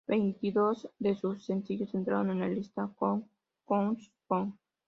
[0.07, 3.23] Veintidós de sus sencillos entraron en la lista Hot
[3.67, 4.55] Country Songs.